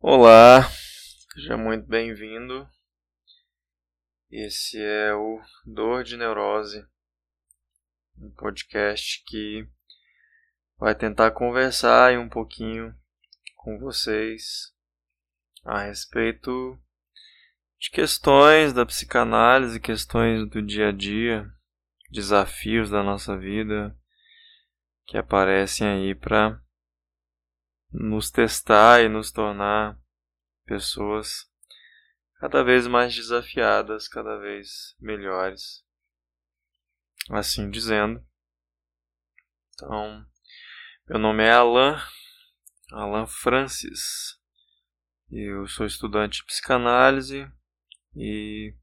[0.00, 0.62] Olá,
[1.34, 2.68] seja muito bem-vindo.
[4.30, 6.86] Esse é o Dor de Neurose,
[8.16, 9.68] um podcast que
[10.78, 12.94] vai tentar conversar um pouquinho
[13.56, 14.72] com vocês
[15.64, 16.78] a respeito
[17.80, 21.44] de questões da psicanálise, questões do dia a dia,
[22.08, 23.98] desafios da nossa vida
[25.06, 26.62] que aparecem aí para
[27.90, 29.98] nos testar e nos tornar
[30.64, 31.48] pessoas
[32.38, 35.84] cada vez mais desafiadas, cada vez melhores.
[37.30, 38.24] Assim dizendo.
[39.74, 40.24] Então,
[41.08, 42.00] meu nome é Alan,
[42.92, 44.38] Alan Francis.
[45.30, 47.50] Eu sou estudante de psicanálise
[48.16, 48.74] e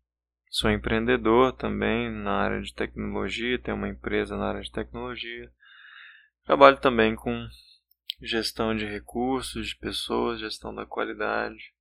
[0.50, 5.52] sou empreendedor também na área de tecnologia, tenho uma empresa na área de tecnologia.
[6.46, 7.48] Trabalho também com
[8.22, 11.74] gestão de recursos, de pessoas, gestão da qualidade.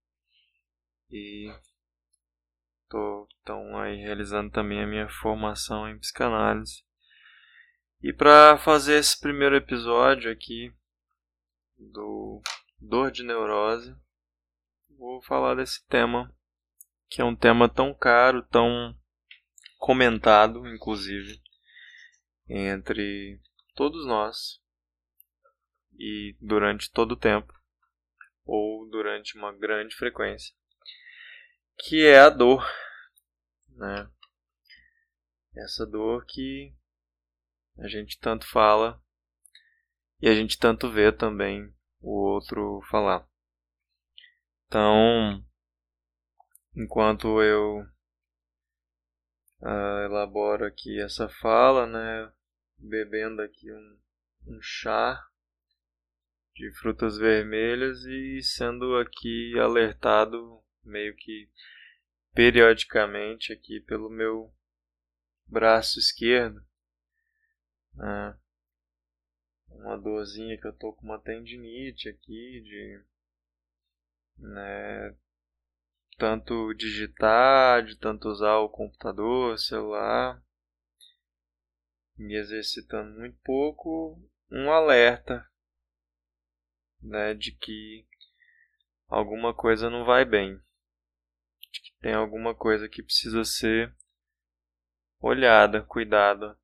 [1.11, 1.53] E
[2.83, 6.85] estou então aí realizando também a minha formação em psicanálise.
[8.03, 10.73] E para fazer esse primeiro episódio aqui
[11.79, 12.43] do
[12.79, 13.97] Dor de Neurose,
[14.99, 16.35] vou falar desse tema,
[17.09, 18.95] que é um tema tão caro, tão
[19.79, 21.41] comentado, inclusive,
[22.49, 23.41] entre
[23.75, 24.61] todos nós,
[25.99, 27.53] e durante todo o tempo,
[28.45, 30.55] ou durante uma grande frequência,
[31.79, 32.65] que é a dor,
[33.69, 34.11] né?
[35.57, 36.75] Essa dor que
[37.79, 39.01] a gente tanto fala
[40.21, 43.27] e a gente tanto vê também o outro falar.
[44.67, 45.45] Então,
[46.75, 47.87] enquanto eu
[49.61, 52.33] uh, elaboro aqui essa fala, né,
[52.79, 53.99] bebendo aqui um,
[54.49, 55.25] um chá
[56.55, 61.51] de frutas vermelhas e sendo aqui alertado meio que
[62.33, 64.55] periodicamente aqui pelo meu
[65.47, 66.65] braço esquerdo.
[67.95, 68.39] Né?
[69.69, 73.05] Uma dorzinha que eu tô com uma tendinite aqui de
[74.39, 75.17] né,
[76.17, 80.41] tanto digitar, de tanto usar o computador, celular,
[82.17, 84.21] me exercitando muito pouco,
[84.51, 85.49] um alerta
[87.05, 88.07] né, de que
[89.07, 90.57] alguma coisa não vai bem,
[91.71, 93.95] de que tem alguma coisa que precisa ser
[95.21, 96.59] olhada, cuidada,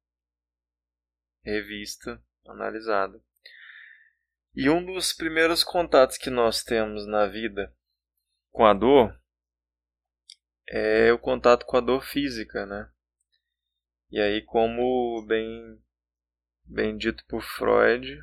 [1.45, 3.23] revista, analisada.
[4.55, 7.75] E um dos primeiros contatos que nós temos na vida
[8.51, 9.17] com a dor
[10.69, 12.91] é o contato com a dor física, né?
[14.11, 15.81] E aí, como bem,
[16.65, 18.21] bem dito por Freud,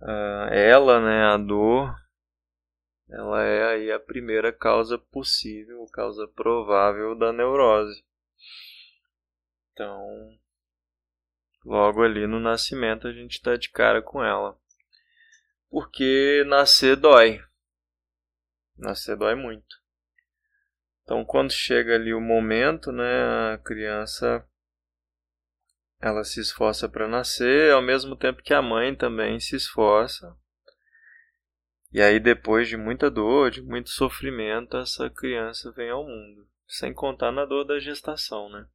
[0.00, 1.94] uh, ela, né, a dor,
[3.08, 8.04] ela é aí a primeira causa possível, causa provável da neurose.
[9.72, 10.38] Então,
[11.64, 14.58] logo ali no nascimento a gente está de cara com ela.
[15.70, 17.42] Porque nascer dói.
[18.76, 19.76] Nascer dói muito.
[21.02, 24.44] Então, quando chega ali o momento, né, a criança
[26.00, 30.36] ela se esforça para nascer, ao mesmo tempo que a mãe também se esforça.
[31.92, 36.46] E aí, depois de muita dor, de muito sofrimento, essa criança vem ao mundo.
[36.68, 38.68] Sem contar na dor da gestação, né?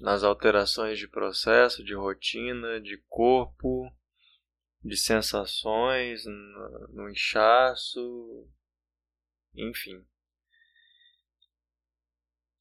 [0.00, 3.92] Nas alterações de processo, de rotina, de corpo,
[4.82, 8.48] de sensações, no, inchaço,
[9.54, 10.04] enfim.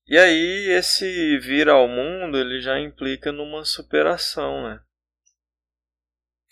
[0.05, 4.83] E aí esse vir ao mundo ele já implica numa superação, né?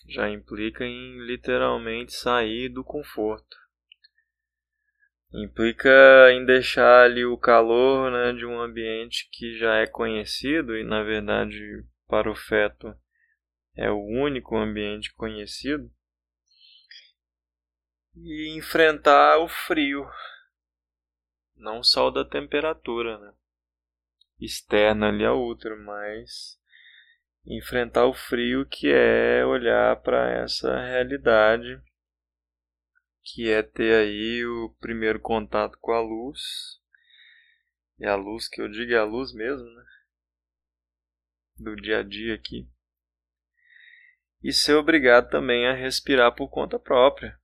[0.08, 3.58] Já implica em literalmente sair do conforto.
[5.34, 5.90] Implica
[6.32, 11.04] em deixar ali o calor né, de um ambiente que já é conhecido e na
[11.04, 12.94] verdade para o feto
[13.76, 15.90] é o único ambiente conhecido
[18.16, 20.06] e enfrentar o frio,
[21.56, 23.34] não só o da temperatura, né?
[24.42, 26.60] Externa ali a outra, mas
[27.46, 31.82] enfrentar o frio que é olhar para essa realidade
[33.24, 36.40] que é ter aí o primeiro contato com a luz.
[38.00, 39.86] E a luz que eu digo é a luz mesmo, né?
[41.58, 42.68] Do dia a dia aqui.
[44.44, 47.40] E ser obrigado também a respirar por conta própria.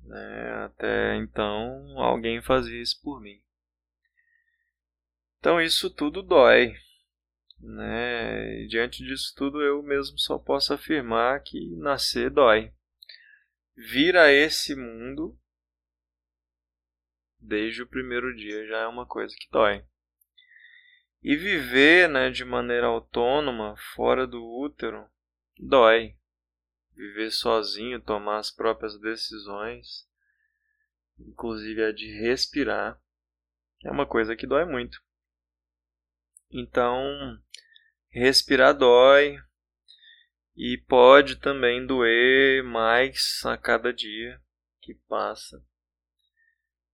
[0.00, 0.64] Né?
[0.64, 3.40] Até então alguém fazia isso por mim.
[5.40, 6.74] Então isso tudo dói.
[7.58, 8.62] Né?
[8.62, 12.72] E diante disso tudo eu mesmo só posso afirmar que nascer dói.
[13.74, 15.36] vir a esse mundo
[17.38, 19.82] desde o primeiro dia já é uma coisa que dói.
[21.22, 25.08] E viver né, de maneira autônoma, fora do útero,
[25.58, 26.16] dói.
[26.94, 30.06] Viver sozinho, tomar as próprias decisões,
[31.18, 33.00] inclusive a de respirar,
[33.84, 35.02] é uma coisa que dói muito.
[36.50, 37.38] Então,
[38.08, 39.38] respirar dói
[40.56, 44.40] e pode também doer mais a cada dia
[44.80, 45.62] que passa.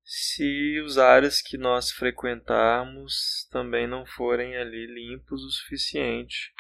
[0.05, 6.55] Se os ares que nós frequentarmos também não forem ali limpos o suficiente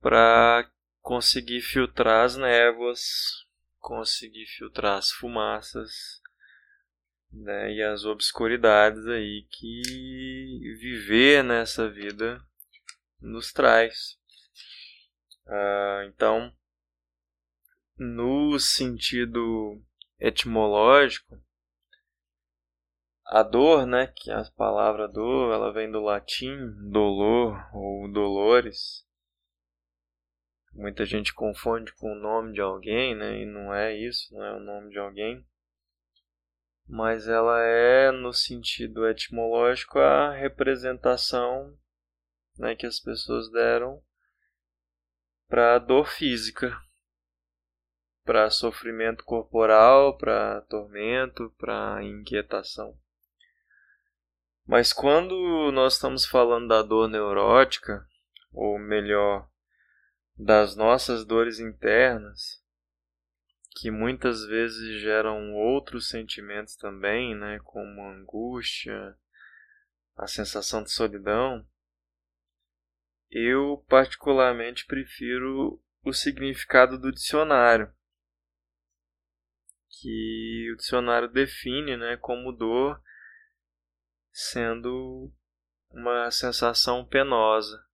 [0.00, 0.70] para
[1.00, 3.00] conseguir filtrar as névoas,
[3.80, 6.20] conseguir filtrar as fumaças
[7.36, 9.82] né, e as obscuridades aí que
[10.80, 12.40] viver nessa vida
[13.20, 14.18] nos traz.
[15.46, 16.52] Uh, então,
[17.96, 19.80] no sentido
[20.18, 21.40] etimológico,
[23.26, 26.56] a dor, né, que a palavra dor, ela vem do latim
[26.90, 29.04] dolor ou dolores.
[30.72, 34.56] Muita gente confunde com o nome de alguém, né, e não é isso, não é
[34.56, 35.44] o nome de alguém.
[36.88, 41.76] Mas ela é, no sentido etimológico, a representação
[42.58, 44.02] né, que as pessoas deram
[45.48, 46.76] para a dor física,
[48.24, 52.98] para sofrimento corporal, para tormento, para inquietação.
[54.66, 58.04] Mas quando nós estamos falando da dor neurótica,
[58.52, 59.48] ou melhor,
[60.36, 62.60] das nossas dores internas,
[63.78, 69.14] que muitas vezes geram outros sentimentos também, né, como angústia,
[70.16, 71.68] a sensação de solidão,
[73.30, 77.92] eu particularmente prefiro o significado do dicionário,
[79.90, 82.98] que o dicionário define, né, como dor
[84.32, 85.30] sendo
[85.90, 87.84] uma sensação penosa,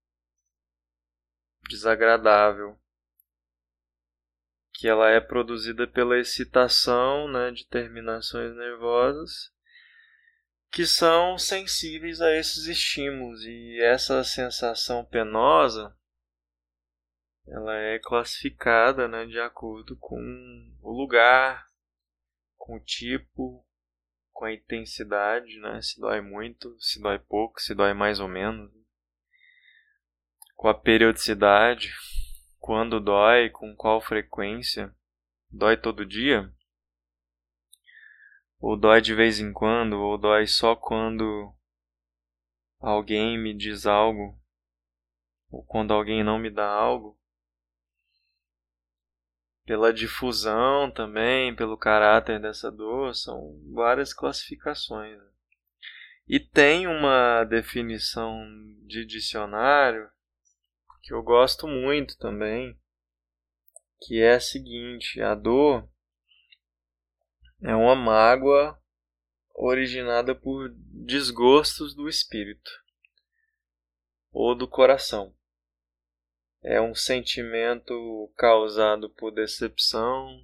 [1.68, 2.80] desagradável,
[4.82, 9.52] que ela é produzida pela excitação né, de terminações nervosas
[10.72, 15.96] que são sensíveis a esses estímulos e essa sensação penosa
[17.46, 20.18] ela é classificada né, de acordo com
[20.82, 21.64] o lugar,
[22.56, 23.64] com o tipo,
[24.32, 25.80] com a intensidade, né?
[25.80, 28.72] Se dói muito, se dói pouco, se dói mais ou menos.
[30.56, 31.92] Com a periodicidade,
[32.62, 34.94] quando dói, com qual frequência.
[35.50, 36.48] Dói todo dia?
[38.60, 41.52] Ou dói de vez em quando, ou dói só quando
[42.78, 44.40] alguém me diz algo,
[45.50, 47.18] ou quando alguém não me dá algo
[49.64, 55.18] pela difusão também, pelo caráter dessa dor, são várias classificações.
[56.28, 58.36] E tem uma definição
[58.86, 60.08] de dicionário
[61.02, 62.78] que eu gosto muito também,
[64.00, 65.88] que é a seguinte: a dor
[67.60, 68.80] é uma mágoa
[69.54, 72.70] originada por desgostos do espírito
[74.32, 75.34] ou do coração
[76.62, 80.40] é um sentimento causado por decepção,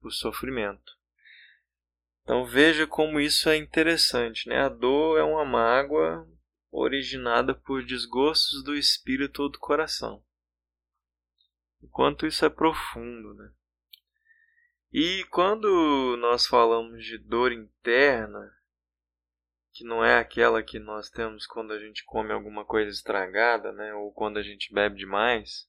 [0.00, 0.96] por sofrimento.
[2.22, 4.60] Então veja como isso é interessante, né?
[4.60, 6.26] A dor é uma mágoa
[6.76, 10.22] originada por desgostos do espírito ou do coração.
[11.80, 13.52] O quanto isso é profundo, né?
[14.92, 18.52] E quando nós falamos de dor interna,
[19.72, 23.94] que não é aquela que nós temos quando a gente come alguma coisa estragada, né?
[23.94, 25.68] Ou quando a gente bebe demais.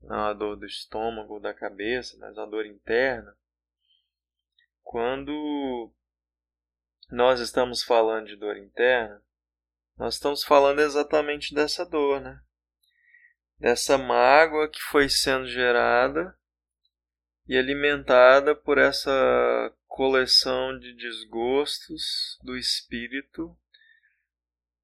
[0.00, 3.36] Não é a dor do estômago ou da cabeça, mas a dor interna.
[4.82, 5.92] Quando
[7.10, 9.22] nós estamos falando de dor interna,
[9.98, 12.40] nós estamos falando exatamente dessa dor, né?
[13.58, 16.38] Dessa mágoa que foi sendo gerada
[17.48, 23.58] e alimentada por essa coleção de desgostos do espírito,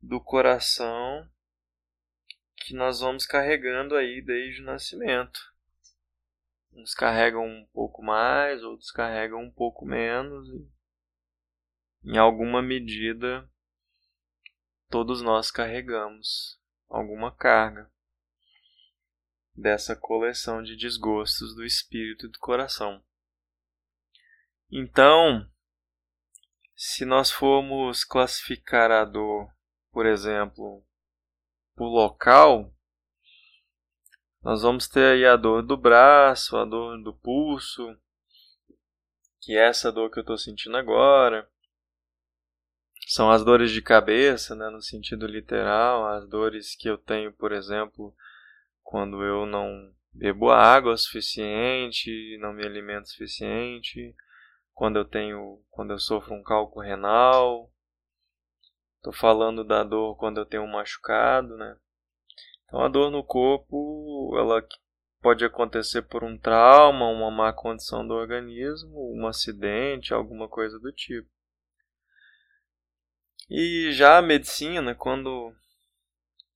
[0.02, 1.30] do coração,
[2.56, 5.38] que nós vamos carregando aí desde o nascimento.
[6.72, 10.48] Uns carregam um pouco mais, outros carregam um pouco menos.
[12.02, 13.48] Em alguma medida,
[14.88, 17.90] todos nós carregamos alguma carga
[19.54, 23.02] dessa coleção de desgostos do espírito e do coração.
[24.70, 25.48] Então,
[26.74, 29.48] se nós formos classificar a dor,
[29.92, 30.84] por exemplo,
[31.76, 32.74] por local,
[34.42, 37.96] nós vamos ter aí a dor do braço, a dor do pulso,
[39.40, 41.48] que é essa dor que eu estou sentindo agora.
[43.14, 47.52] São as dores de cabeça, né, no sentido literal, as dores que eu tenho, por
[47.52, 48.12] exemplo,
[48.82, 54.12] quando eu não bebo água suficiente, não me alimento suficiente,
[54.72, 57.70] quando eu tenho, quando eu sofro um cálculo renal.
[58.96, 61.76] Estou falando da dor quando eu tenho um machucado, né?
[62.64, 64.60] Então a dor no corpo, ela
[65.22, 70.90] pode acontecer por um trauma, uma má condição do organismo, um acidente, alguma coisa do
[70.90, 71.32] tipo.
[73.50, 75.54] E já a medicina, quando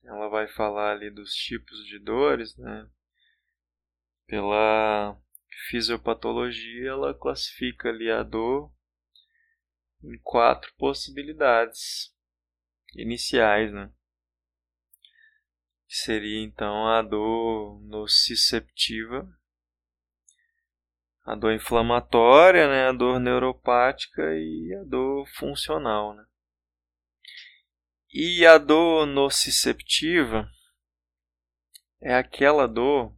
[0.03, 2.89] ela vai falar ali dos tipos de dores, né?
[4.27, 5.19] Pela
[5.69, 8.73] fisiopatologia, ela classifica ali a dor
[10.03, 12.15] em quatro possibilidades
[12.95, 13.93] iniciais, né?
[15.87, 19.29] Que seria então a dor nociceptiva,
[21.25, 22.89] a dor inflamatória, né?
[22.89, 26.28] A dor neuropática e a dor funcional, né?
[28.11, 30.51] E a dor nociceptiva
[32.01, 33.15] é aquela dor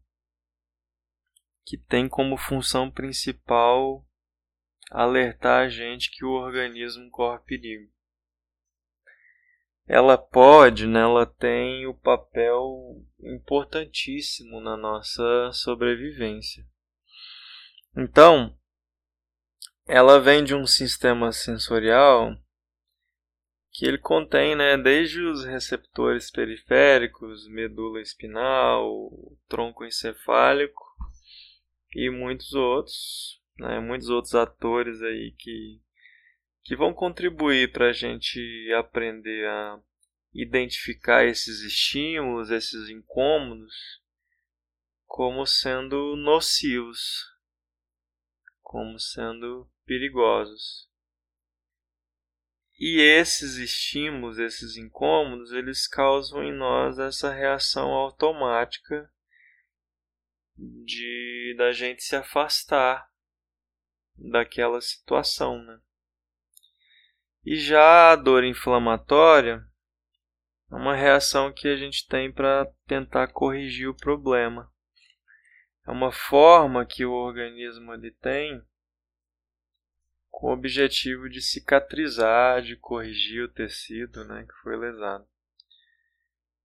[1.65, 4.05] que tem como função principal
[4.91, 7.93] alertar a gente que o organismo corre perigo.
[9.87, 16.67] Ela pode, né, ela tem o papel importantíssimo na nossa sobrevivência.
[17.97, 18.57] Então,
[19.87, 22.37] ela vem de um sistema sensorial
[23.81, 29.11] que ele contém, né, desde os receptores periféricos, medula espinal,
[29.49, 30.85] tronco encefálico
[31.97, 35.81] e muitos outros, né, muitos outros atores aí que
[36.63, 38.39] que vão contribuir para a gente
[38.79, 39.81] aprender a
[40.35, 43.75] identificar esses estímulos, esses incômodos,
[45.07, 47.25] como sendo nocivos,
[48.61, 50.90] como sendo perigosos.
[52.83, 59.13] E esses estímulos, esses incômodos, eles causam em nós essa reação automática
[60.57, 63.07] de da gente se afastar
[64.17, 65.79] daquela situação, né?
[67.45, 69.63] E já a dor inflamatória
[70.71, 74.73] é uma reação que a gente tem para tentar corrigir o problema.
[75.87, 78.63] É uma forma que o organismo ele tem
[80.31, 85.27] com o objetivo de cicatrizar, de corrigir o tecido né, que foi lesado.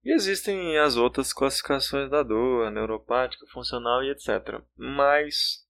[0.03, 4.61] E existem as outras classificações da dor, neuropática, funcional e etc.
[4.77, 5.67] Mas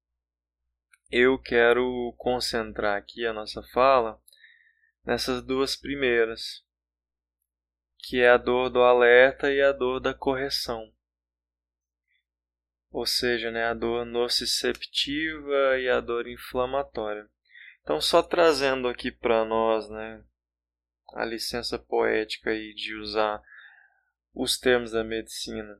[1.09, 4.21] eu quero concentrar aqui a nossa fala
[5.05, 6.65] nessas duas primeiras,
[7.99, 10.93] que é a dor do alerta e a dor da correção.
[12.91, 17.29] Ou seja, né, a dor nociceptiva e a dor inflamatória.
[17.85, 20.23] Então, só trazendo aqui para nós né,
[21.13, 23.39] a licença poética aí de usar
[24.33, 25.79] os termos da medicina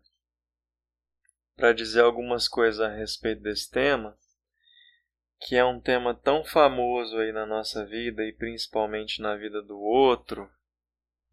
[1.56, 4.16] para dizer algumas coisas a respeito desse tema,
[5.40, 9.80] que é um tema tão famoso aí na nossa vida e principalmente na vida do
[9.80, 10.48] outro,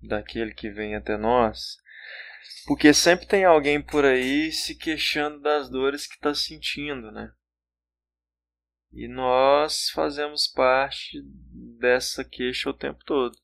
[0.01, 1.77] daquele que vem até nós,
[2.67, 7.31] porque sempre tem alguém por aí se queixando das dores que está sentindo, né?
[8.93, 11.23] E nós fazemos parte
[11.79, 13.35] dessa queixa o tempo todo,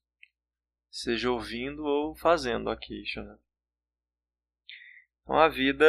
[0.90, 3.22] seja ouvindo ou fazendo a queixa.
[3.22, 3.38] Né?
[5.22, 5.86] Então a vida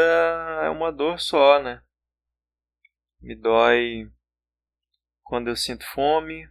[0.63, 1.83] é uma dor só, né?
[3.21, 4.09] Me dói
[5.23, 6.49] quando eu sinto fome,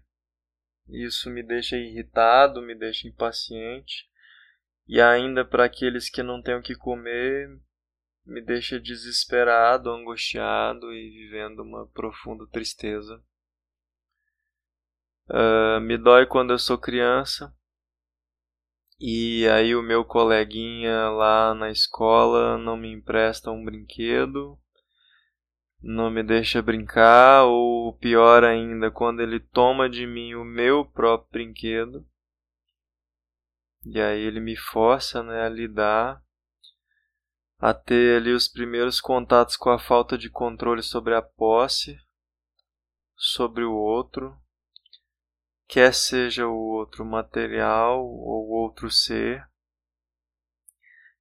[0.86, 4.08] isso me deixa irritado, me deixa impaciente.
[4.86, 7.58] E ainda para aqueles que não têm o que comer,
[8.28, 13.22] me deixa desesperado, angustiado e vivendo uma profunda tristeza.
[15.30, 17.54] Uh, me dói quando eu sou criança
[19.00, 24.58] e aí o meu coleguinha lá na escola não me empresta um brinquedo,
[25.80, 31.30] não me deixa brincar, ou pior ainda, quando ele toma de mim o meu próprio
[31.30, 32.06] brinquedo.
[33.86, 36.20] E aí ele me força né, a lidar
[37.58, 41.98] a ter ali os primeiros contatos com a falta de controle sobre a posse,
[43.16, 44.38] sobre o outro,
[45.66, 49.44] quer seja o outro material ou outro ser,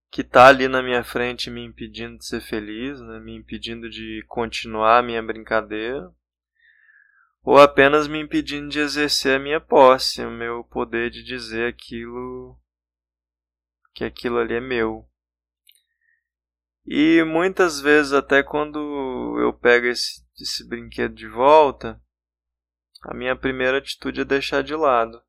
[0.10, 4.24] que está ali na minha frente me impedindo de ser feliz, né, me impedindo de
[4.27, 6.13] continuar a minha brincadeira,
[7.44, 12.58] ou apenas me impedindo de exercer a minha posse, o meu poder de dizer aquilo
[13.94, 15.10] que aquilo ali é meu.
[16.88, 22.01] E muitas vezes, até quando eu pego esse, esse brinquedo de volta,
[23.03, 25.22] a minha primeira atitude é deixar de lado.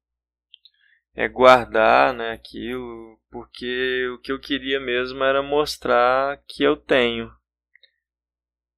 [1.15, 7.29] É guardar né, aquilo, porque o que eu queria mesmo era mostrar que eu tenho.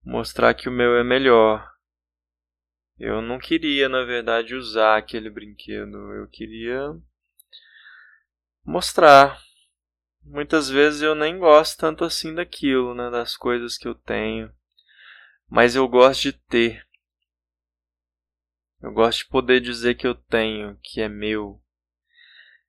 [0.03, 1.71] Mostrar que o meu é melhor.
[2.99, 6.15] Eu não queria, na verdade, usar aquele brinquedo.
[6.15, 6.95] Eu queria
[8.65, 9.39] mostrar.
[10.23, 14.53] Muitas vezes eu nem gosto tanto assim daquilo, né, das coisas que eu tenho.
[15.49, 16.87] Mas eu gosto de ter.
[18.81, 21.61] Eu gosto de poder dizer que eu tenho, que é meu.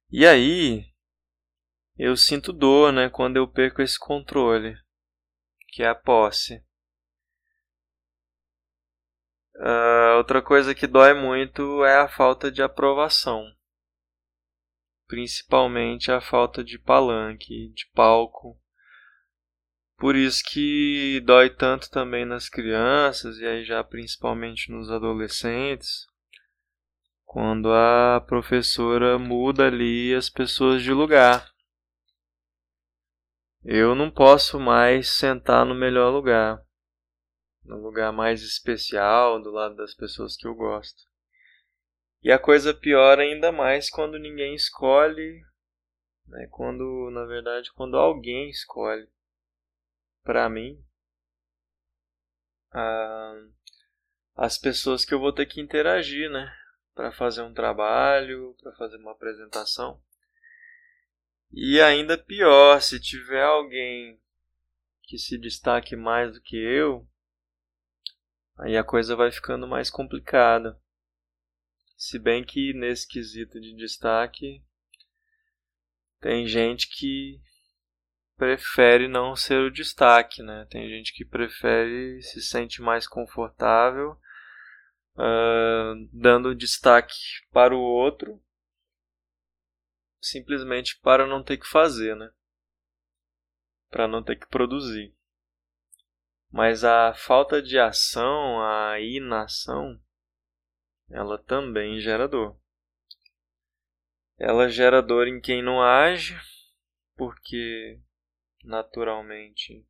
[0.10, 0.86] E aí,
[1.98, 4.76] eu sinto dor, né, quando eu perco esse controle,
[5.70, 6.64] que é a posse.
[9.56, 13.46] Uh, outra coisa que dói muito é a falta de aprovação.
[15.12, 18.58] Principalmente a falta de palanque, de palco.
[19.98, 26.08] Por isso que dói tanto também nas crianças e aí já principalmente nos adolescentes,
[27.26, 31.52] quando a professora muda ali as pessoas de lugar.
[33.66, 36.64] Eu não posso mais sentar no melhor lugar
[37.66, 41.11] no lugar mais especial, do lado das pessoas que eu gosto.
[42.24, 45.42] E a coisa piora ainda mais quando ninguém escolhe,
[46.28, 46.48] né?
[46.52, 49.10] quando, na verdade, quando alguém escolhe.
[50.24, 50.80] Para mim,
[52.72, 53.34] a,
[54.36, 56.56] as pessoas que eu vou ter que interagir, né?
[56.94, 60.00] Para fazer um trabalho, para fazer uma apresentação.
[61.52, 64.22] E ainda pior, se tiver alguém
[65.04, 67.06] que se destaque mais do que eu,
[68.58, 70.80] aí a coisa vai ficando mais complicada.
[72.02, 74.66] Se bem que nesse quesito de destaque
[76.20, 77.40] tem gente que
[78.36, 80.66] prefere não ser o destaque, né?
[80.68, 84.20] Tem gente que prefere se sente mais confortável
[85.14, 87.14] uh, dando destaque
[87.52, 88.44] para o outro,
[90.20, 92.34] simplesmente para não ter que fazer, né?
[93.92, 95.16] Para não ter que produzir.
[96.50, 100.02] Mas a falta de ação, a inação,
[101.14, 102.58] ela também gera dor.
[104.38, 106.40] Ela gera dor em quem não age,
[107.16, 108.00] porque
[108.64, 109.86] naturalmente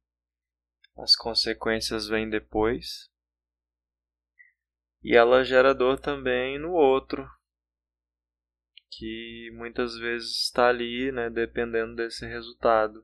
[0.98, 3.10] as consequências vêm depois.
[5.04, 7.28] E ela gera dor também no outro,
[8.90, 13.04] que muitas vezes está ali, né, dependendo desse resultado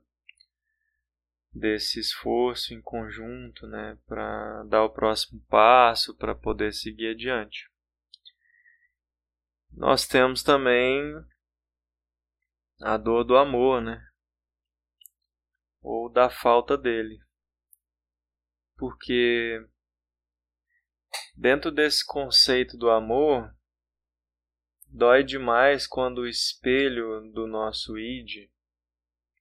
[1.52, 7.68] desse esforço em conjunto, né, para dar o próximo passo, para poder seguir adiante.
[9.70, 11.02] Nós temos também
[12.80, 14.04] a dor do amor, né,
[15.80, 17.18] ou da falta dele,
[18.76, 19.64] porque
[21.34, 23.52] dentro desse conceito do amor
[24.86, 28.50] dói demais quando o espelho do nosso id,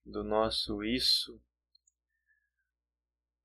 [0.05, 1.41] do nosso isso,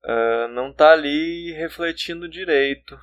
[0.03, 2.97] uh, não está ali refletindo direito.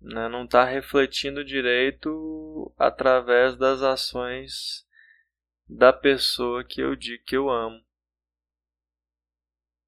[0.00, 0.28] Né?
[0.28, 4.86] Não está refletindo direito através das ações
[5.68, 7.84] da pessoa que eu digo que eu amo.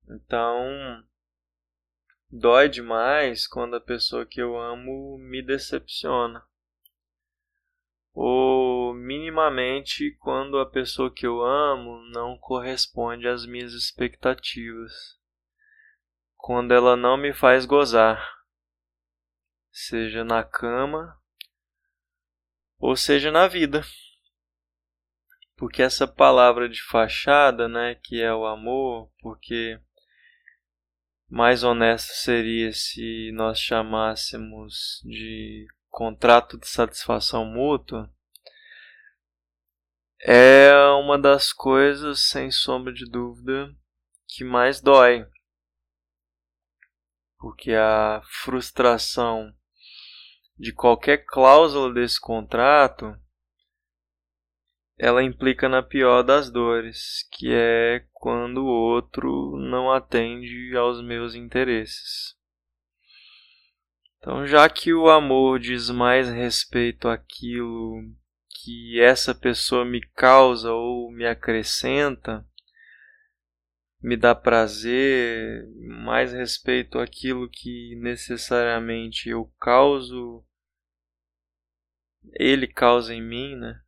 [0.08, 1.04] Então,
[2.28, 6.44] dói demais quando a pessoa que eu amo me decepciona.
[8.12, 15.20] Ou minimamente quando a pessoa que eu amo não corresponde às minhas expectativas
[16.40, 18.39] quando ela não me faz gozar,
[19.70, 21.18] seja na cama
[22.78, 23.82] ou seja na vida.
[25.56, 29.78] Porque essa palavra de fachada, né, que é o amor, porque
[31.28, 38.10] mais honesto seria se nós chamássemos de contrato de satisfação mútua,
[40.22, 43.74] é uma das coisas, sem sombra de dúvida,
[44.26, 45.26] que mais dói
[47.40, 49.50] porque a frustração
[50.60, 53.16] de qualquer cláusula desse contrato
[54.98, 61.34] ela implica na pior das dores, que é quando o outro não atende aos meus
[61.34, 62.36] interesses.
[64.18, 68.02] Então, já que o amor diz mais respeito àquilo
[68.62, 72.46] que essa pessoa me causa ou me acrescenta,
[74.02, 80.44] me dá prazer, mais respeito àquilo que necessariamente eu causo,
[82.34, 83.82] ele causa em mim, né?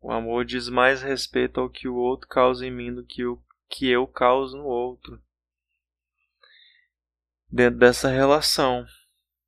[0.00, 3.42] O amor diz mais respeito ao que o outro causa em mim do que o
[3.68, 5.22] que eu causo no outro.
[7.48, 8.86] Dentro dessa relação.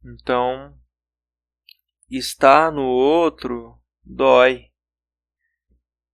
[0.04, 0.78] Então,
[2.10, 4.70] estar no outro dói.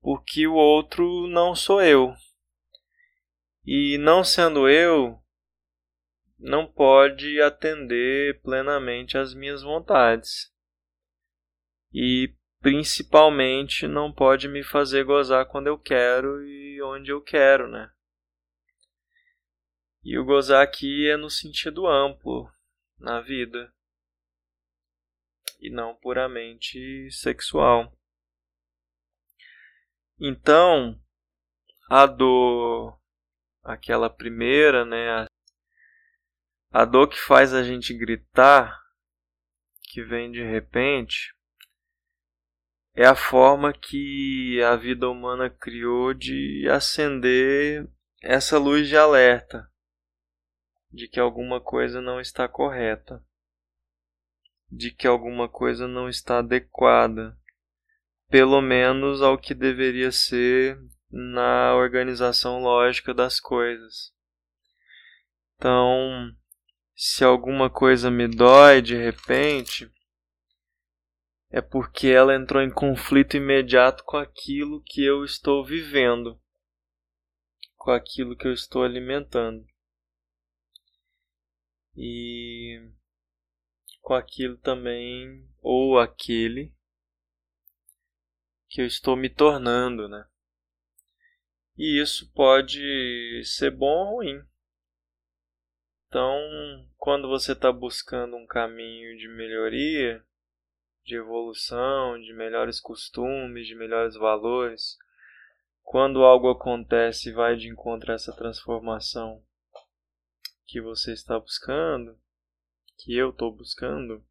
[0.00, 2.14] Porque o outro não sou eu.
[3.64, 5.20] E não sendo eu,
[6.38, 10.56] não pode atender plenamente às minhas vontades.
[11.92, 17.90] E principalmente não pode me fazer gozar quando eu quero e onde eu quero, né?
[20.02, 22.50] E o gozar aqui é no sentido amplo
[22.98, 23.72] na vida
[25.60, 27.96] e não puramente sexual.
[30.20, 31.00] Então,
[31.88, 33.00] a dor,
[33.62, 35.26] aquela primeira, né,
[36.70, 38.82] a dor que faz a gente gritar,
[39.82, 41.34] que vem de repente,
[42.98, 47.88] é a forma que a vida humana criou de acender
[48.20, 49.70] essa luz de alerta
[50.90, 53.24] de que alguma coisa não está correta,
[54.68, 57.38] de que alguma coisa não está adequada,
[58.28, 60.76] pelo menos ao que deveria ser
[61.08, 64.12] na organização lógica das coisas.
[65.54, 66.34] Então,
[66.96, 69.88] se alguma coisa me dói de repente,
[71.50, 76.40] é porque ela entrou em conflito imediato com aquilo que eu estou vivendo,
[77.76, 79.66] com aquilo que eu estou alimentando.
[81.96, 82.90] E
[84.00, 86.72] com aquilo também, ou aquele
[88.68, 90.26] que eu estou me tornando, né?
[91.76, 94.44] E isso pode ser bom ou ruim.
[96.06, 96.38] Então,
[96.96, 100.24] quando você está buscando um caminho de melhoria,
[101.08, 104.98] de evolução, de melhores costumes, de melhores valores,
[105.82, 109.42] quando algo acontece e vai de encontro a essa transformação
[110.66, 112.20] que você está buscando,
[112.98, 114.22] que eu estou buscando,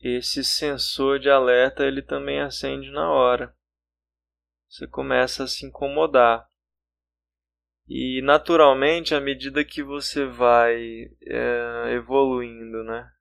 [0.00, 3.52] esse sensor de alerta ele também acende na hora.
[4.68, 6.48] Você começa a se incomodar.
[7.88, 13.12] E naturalmente, à medida que você vai é, evoluindo, né?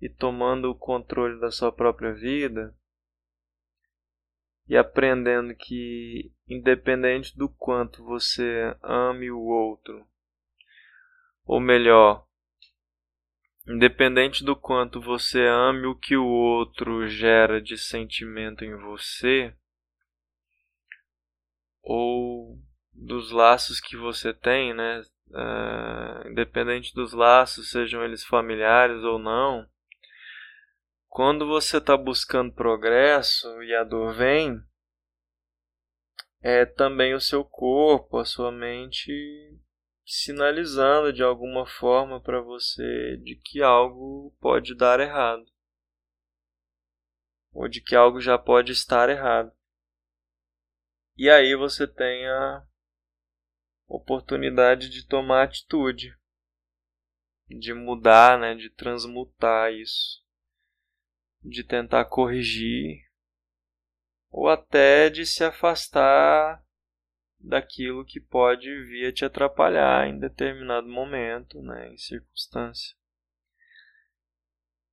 [0.00, 2.74] E tomando o controle da sua própria vida,
[4.70, 10.06] e aprendendo que, independente do quanto você ame o outro,
[11.44, 12.24] ou melhor,
[13.66, 19.52] independente do quanto você ame o que o outro gera de sentimento em você,
[21.82, 22.56] ou
[22.92, 25.02] dos laços que você tem, né?
[25.30, 29.68] Uh, independente dos laços, sejam eles familiares ou não,
[31.10, 34.62] quando você está buscando progresso e a dor vem,
[36.40, 39.12] é também o seu corpo, a sua mente
[40.06, 45.44] sinalizando de alguma forma para você de que algo pode dar errado.
[47.52, 49.52] Ou de que algo já pode estar errado.
[51.16, 52.64] E aí você tem a
[53.88, 56.16] oportunidade de tomar atitude,
[57.48, 60.24] de mudar, né, de transmutar isso,
[61.42, 63.08] de tentar corrigir
[64.30, 66.62] ou até de se afastar
[67.38, 72.94] daquilo que pode vir a te atrapalhar em determinado momento, né, em circunstância.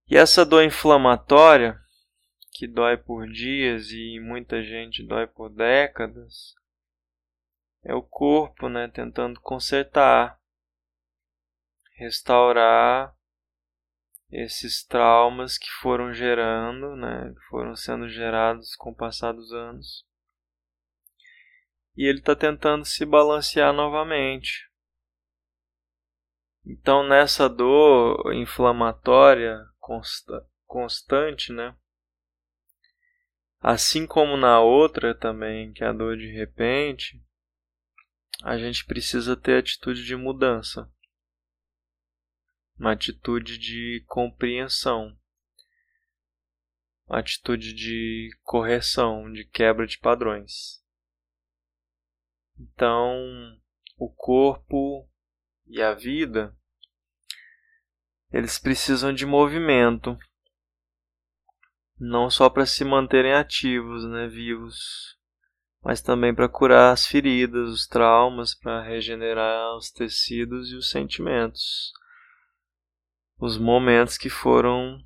[0.08, 1.80] E essa dor inflamatória,
[2.54, 6.56] que dói por dias e muita gente dói por décadas,
[7.84, 10.40] é o corpo, né, tentando consertar,
[11.98, 13.17] restaurar
[14.32, 20.06] esses traumas que foram gerando, né, que foram sendo gerados com o passar dos anos.
[21.96, 24.70] E ele está tentando se balancear novamente.
[26.66, 31.74] Então, nessa dor inflamatória consta constante, né,
[33.62, 37.24] assim como na outra também, que é a dor de repente,
[38.44, 40.92] a gente precisa ter atitude de mudança
[42.80, 45.18] uma atitude de compreensão,
[47.08, 50.84] uma atitude de correção, de quebra de padrões.
[52.60, 53.60] Então,
[53.98, 55.10] o corpo
[55.66, 56.56] e a vida
[58.32, 60.18] eles precisam de movimento,
[61.98, 65.18] não só para se manterem ativos, né, vivos,
[65.82, 71.94] mas também para curar as feridas, os traumas, para regenerar os tecidos e os sentimentos
[73.40, 75.00] os momentos que foram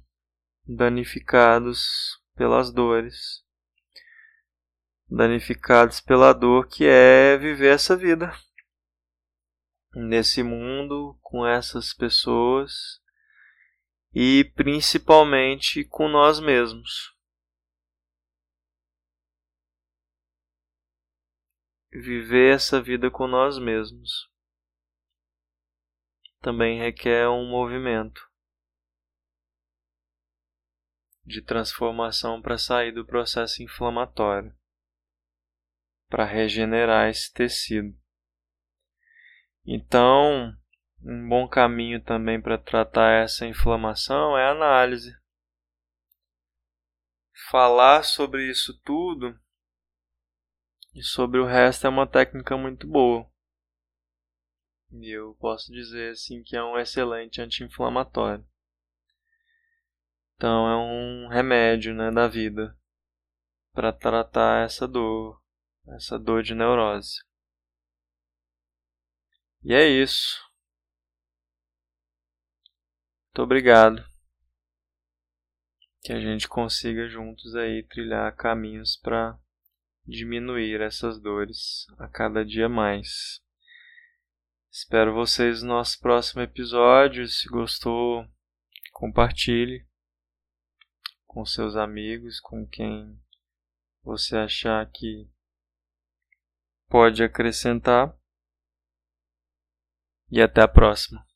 [0.65, 3.44] danificados pelas dores.
[5.13, 8.32] danificados pela dor, que é viver essa vida
[9.94, 13.02] nesse mundo com essas pessoas
[14.13, 17.13] e principalmente com nós mesmos.
[21.91, 24.31] Viver essa vida com nós mesmos
[26.42, 28.30] também requer um movimento
[31.24, 34.54] de transformação para sair do processo inflamatório,
[36.10, 37.96] para regenerar esse tecido.
[39.64, 40.54] Então,
[41.04, 45.16] um bom caminho também para tratar essa inflamação é a análise.
[47.50, 49.40] Falar sobre isso tudo
[50.94, 53.31] e sobre o resto é uma técnica muito boa.
[54.92, 58.46] E eu posso dizer assim que é um excelente anti-inflamatório.
[60.36, 62.78] Então é um remédio, né, da vida
[63.74, 65.42] para tratar essa dor,
[65.96, 67.24] essa dor de neurose.
[69.64, 70.42] E é isso.
[73.30, 74.04] Muito obrigado.
[76.02, 79.40] Que a gente consiga juntos aí trilhar caminhos para
[80.06, 83.40] diminuir essas dores a cada dia mais.
[84.74, 87.28] Espero vocês no nosso próximo episódio.
[87.28, 88.26] Se gostou,
[88.94, 89.86] compartilhe
[91.28, 93.22] com seus amigos, com quem
[94.02, 95.30] você achar que
[96.88, 98.18] pode acrescentar.
[100.30, 101.28] E até a próxima.